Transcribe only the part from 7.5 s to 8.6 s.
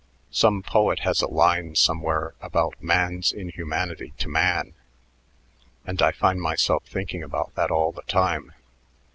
that all the time.